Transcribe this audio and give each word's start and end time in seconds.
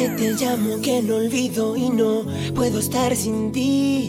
Que 0.00 0.08
te 0.08 0.32
llamo, 0.32 0.80
que 0.80 1.02
no 1.02 1.16
olvido 1.16 1.76
y 1.76 1.90
no 1.90 2.24
puedo 2.54 2.78
estar 2.78 3.14
sin 3.14 3.52
ti. 3.52 4.08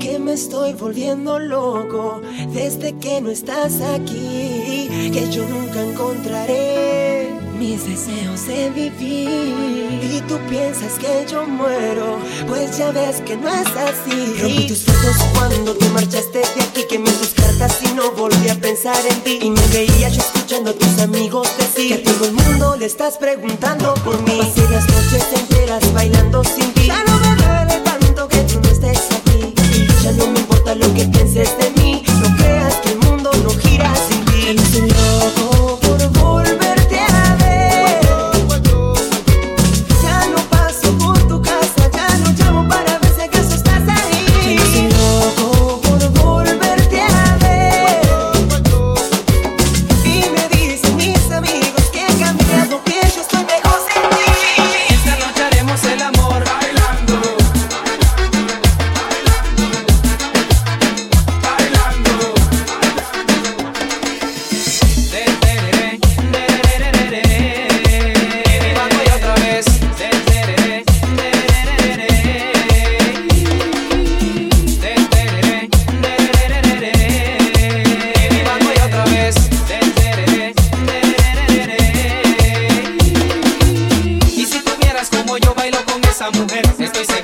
Que 0.00 0.18
me 0.18 0.32
estoy 0.32 0.72
volviendo 0.72 1.38
loco 1.38 2.20
desde 2.52 2.98
que 2.98 3.20
no 3.20 3.30
estás 3.30 3.80
aquí. 3.80 4.88
Que 5.12 5.28
yo 5.30 5.48
nunca 5.48 5.84
encontraré 5.84 7.30
mis 7.56 7.86
deseos 7.86 8.44
de 8.48 8.70
vivir. 8.70 10.00
Y 10.02 10.20
tú 10.26 10.36
piensas 10.48 10.98
que 10.98 11.24
yo 11.30 11.46
muero, 11.46 12.18
pues 12.48 12.76
ya 12.76 12.90
ves 12.90 13.20
que 13.20 13.36
no 13.36 13.48
es 13.48 13.68
así. 13.68 14.40
Rompí 14.40 14.66
tus 14.66 14.82
fotos 14.82 15.16
cuando 15.38 15.76
te 15.76 15.88
marchaste 15.90 16.38
de 16.38 16.44
aquí. 16.60 16.80
Quemé 16.88 17.12
tus 17.12 17.34
cartas 17.34 17.78
y 17.84 17.94
no 17.94 18.10
volví 18.10 18.48
a 18.48 18.56
pensar 18.56 18.98
en 19.08 19.20
ti. 19.20 19.38
Y 19.42 19.50
me 19.50 19.66
veía 19.68 20.08
yo 20.08 20.20
escuchando 20.20 20.70
a 20.70 20.74
tus 20.74 20.98
amigos 20.98 21.48
decir 21.56 22.02
que 22.02 22.10
todo 22.10 22.24
el 22.24 22.32
mundo 22.32 22.53
te 22.84 22.88
estás 22.88 23.16
preguntando 23.16 23.94
por 24.04 24.20
mí. 24.24 24.38
Pasé 24.38 24.68
las 24.68 24.86
noches 24.86 25.24
enteras 25.34 25.90
bailando 25.94 26.44
sin 26.44 26.70
ti. 26.74 26.88
Ya 26.88 27.02
no 27.04 27.18
me 27.18 27.34
duele 27.34 27.80
tanto 27.80 28.28
que 28.28 28.42
tú 28.42 28.60
estés 28.68 29.08
aquí. 29.10 29.54
Ya 30.02 30.12
no 30.12 30.26
me 30.26 30.40
importa 30.40 30.74
lo 30.74 30.92
que 30.92 31.06
pienses 31.06 31.56
de 31.56 31.70
mí. 31.70 31.83
esa 86.14 86.30
mujer, 86.30 86.64
estoy. 86.78 87.23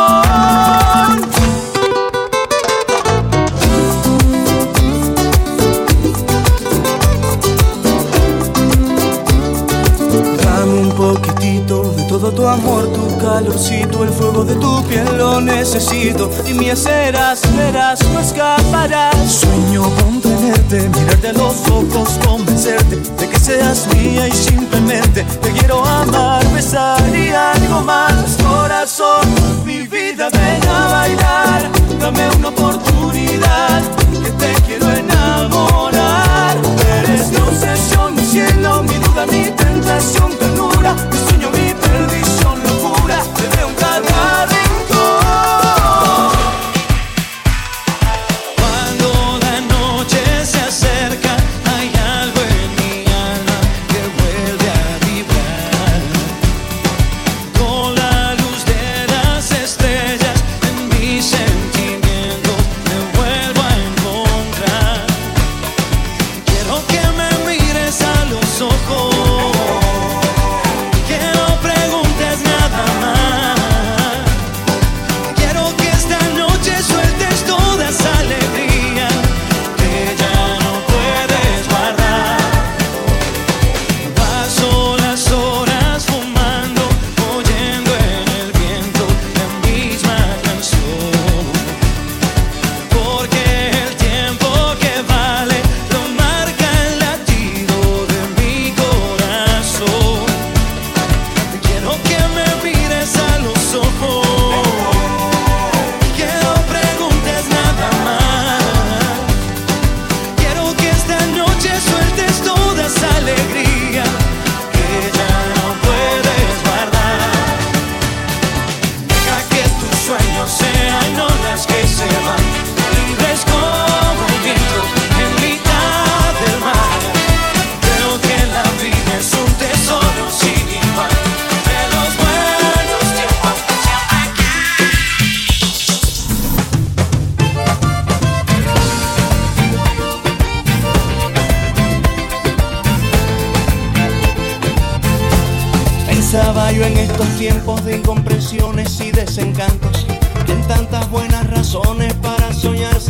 Dame 10.43 10.73
un 10.81 10.93
poquitito 10.93 11.93
de 11.97 12.03
todo 12.05 12.31
tu 12.33 12.47
amor, 12.47 12.93
tu 12.93 13.19
calorcito, 13.19 14.05
el 14.05 14.11
fuego 14.11 14.45
de 14.45 14.55
tu 14.55 14.83
piel 14.85 15.07
lo 15.19 15.41
necesito. 15.41 16.31
Y 16.47 16.55
mi 16.55 16.75
serás, 16.77 17.43
verás, 17.57 18.01
no 18.13 18.21
escaparás. 18.21 19.17
Sueño 19.31 19.83
con 20.01 20.21
tenerte, 20.21 20.89
mirarte 20.89 21.29
a 21.29 21.33
los 21.33 21.69
ojos, 21.69 22.19
convencerte 22.25 23.24
seas 23.45 23.87
mía 23.95 24.27
y 24.27 24.33
simplemente 24.33 25.23
te 25.43 25.53
quiero 25.53 25.85
amar, 25.85 26.43
besar 26.55 26.99
y 27.15 27.29
algo 27.29 27.83
más, 27.83 28.39
corazón. 28.43 28.94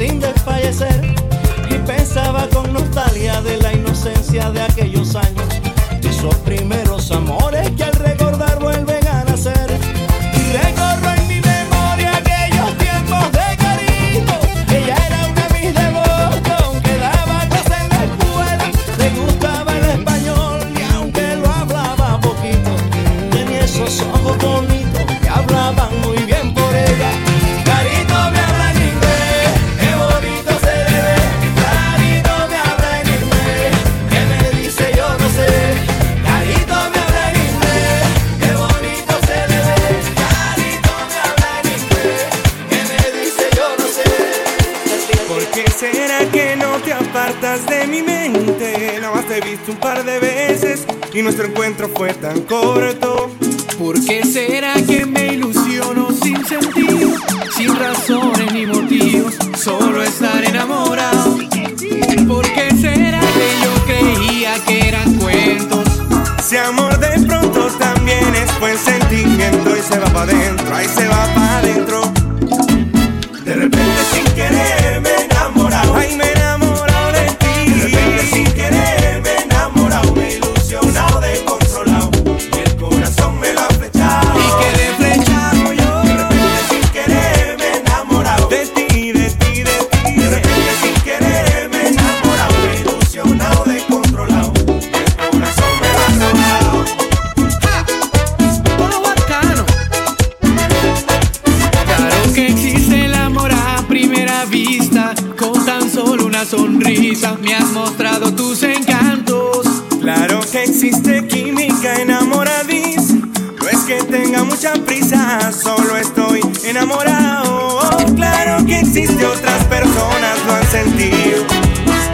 sin 0.07 0.21
desfallecer. 0.21 1.15
Y 1.71 1.75
pensaba 1.87 2.47
con 2.51 2.73
nostalgia 2.73 3.41
de 3.41 3.57
la 3.59 3.73
inocencia 3.73 4.51
de 4.51 4.61
aquellos 4.61 5.04
y 51.15 51.23
nuestro 51.23 51.47
encuentro 51.47 51.89
fue 51.95 52.13
tan 52.15 52.41
corto. 52.43 53.31
¿Por 53.79 54.05
qué 54.05 54.25
será 54.25 54.75
que 54.75 55.07
me 55.07 55.35
ilusiono 55.35 56.09
sin 56.11 56.45
sentido, 56.45 57.11
sin 57.57 57.75
razones 57.77 58.53
ni 58.53 58.67
motivos, 58.67 59.35
solo 59.57 60.03
estar 60.03 60.45
enamorado? 60.45 61.39
¿Por 62.27 62.45
qué 62.53 62.71
será 62.81 63.21
que 63.21 63.49
yo 63.63 63.85
creía 63.87 64.55
que 64.67 64.89
eran 64.89 65.15
cuentos? 65.15 65.85
Si 66.43 66.57
amor 66.57 66.99
de 66.99 67.27
pronto 67.27 67.67
también 67.79 68.35
es 68.35 68.61
buen 68.61 68.77
sentimiento 68.77 69.77
y 69.77 69.83
se 69.83 69.99
va 69.99 70.07
para 70.07 70.33
adentro, 70.33 70.75
ahí 70.75 70.87
se 70.89 71.09
va. 71.09 71.14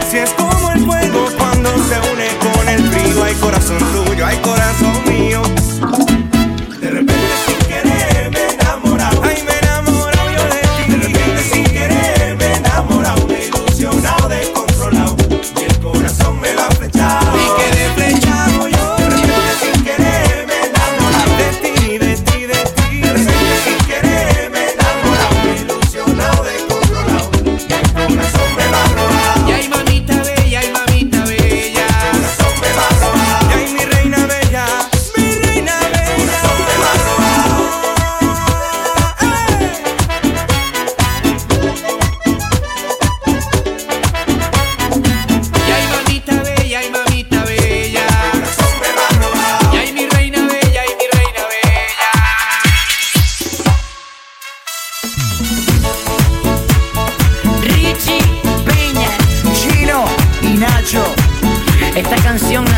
Si 0.09 0.17
es 0.17 0.29
como 0.33 0.71
el 0.71 0.79
fuego. 0.85 1.40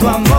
tu 0.00 0.08
amor. 0.08 0.29